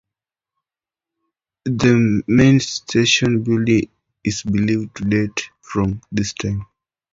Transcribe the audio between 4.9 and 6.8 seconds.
to date from this time.